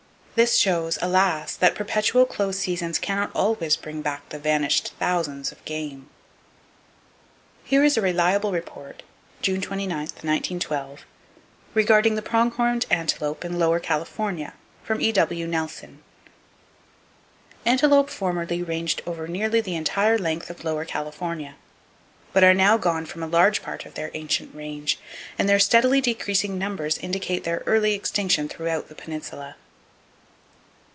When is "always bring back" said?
3.35-4.29